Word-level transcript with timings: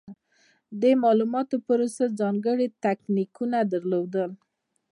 د 0.81 0.83
مالوماتو 1.01 1.55
پروسس 1.65 2.09
ځانګړې 2.21 2.67
تکتیکونه 2.83 3.57
درلودل. 3.71 4.29